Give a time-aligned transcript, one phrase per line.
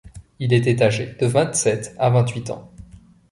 [0.39, 2.71] Il était âgé de vingt sept à vingt huit ans.